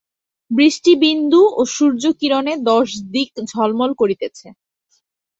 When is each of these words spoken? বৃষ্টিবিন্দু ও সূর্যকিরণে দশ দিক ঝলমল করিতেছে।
বৃষ্টিবিন্দু 0.51 1.41
ও 1.51 1.61
সূর্যকিরণে 1.75 2.53
দশ 2.69 2.87
দিক 3.13 3.29
ঝলমল 3.51 3.91
করিতেছে। 4.01 4.47